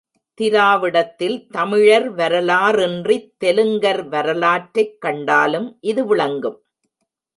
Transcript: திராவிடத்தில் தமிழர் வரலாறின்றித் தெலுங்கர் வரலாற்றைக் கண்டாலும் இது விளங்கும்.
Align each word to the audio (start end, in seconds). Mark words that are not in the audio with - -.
திராவிடத்தில் 0.33 1.47
தமிழர் 1.47 2.15
வரலாறின்றித் 2.15 3.29
தெலுங்கர் 3.43 4.07
வரலாற்றைக் 4.07 5.01
கண்டாலும் 5.01 5.77
இது 5.81 6.05
விளங்கும். 6.05 6.59